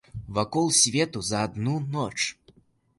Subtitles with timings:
[0.37, 2.17] Вакол свету за адну ноч.